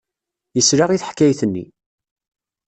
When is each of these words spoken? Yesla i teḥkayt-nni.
Yesla 0.57 0.85
i 0.91 0.97
teḥkayt-nni. 1.01 1.65